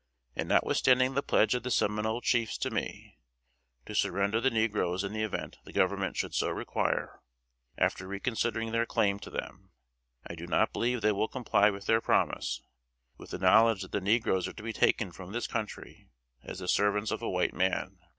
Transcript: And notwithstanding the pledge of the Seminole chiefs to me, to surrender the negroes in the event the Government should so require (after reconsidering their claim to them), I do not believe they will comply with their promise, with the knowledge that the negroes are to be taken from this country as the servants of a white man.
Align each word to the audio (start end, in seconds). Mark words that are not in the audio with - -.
And 0.35 0.49
notwithstanding 0.49 1.13
the 1.13 1.21
pledge 1.21 1.53
of 1.53 1.61
the 1.61 1.69
Seminole 1.69 2.21
chiefs 2.21 2.57
to 2.57 2.71
me, 2.71 3.19
to 3.85 3.93
surrender 3.93 4.41
the 4.41 4.49
negroes 4.49 5.03
in 5.03 5.13
the 5.13 5.21
event 5.21 5.59
the 5.63 5.71
Government 5.71 6.17
should 6.17 6.33
so 6.33 6.49
require 6.49 7.19
(after 7.77 8.07
reconsidering 8.07 8.71
their 8.71 8.87
claim 8.87 9.19
to 9.19 9.29
them), 9.29 9.73
I 10.25 10.33
do 10.33 10.47
not 10.47 10.73
believe 10.73 11.01
they 11.01 11.11
will 11.11 11.27
comply 11.27 11.69
with 11.69 11.85
their 11.85 12.01
promise, 12.01 12.63
with 13.17 13.29
the 13.29 13.37
knowledge 13.37 13.83
that 13.83 13.91
the 13.91 14.01
negroes 14.01 14.47
are 14.47 14.53
to 14.53 14.63
be 14.63 14.73
taken 14.73 15.11
from 15.11 15.33
this 15.33 15.45
country 15.45 16.09
as 16.43 16.57
the 16.57 16.67
servants 16.67 17.11
of 17.11 17.21
a 17.21 17.29
white 17.29 17.53
man. 17.53 17.99